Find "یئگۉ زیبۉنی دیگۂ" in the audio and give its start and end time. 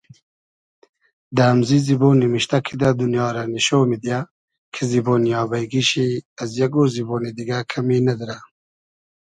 6.59-7.57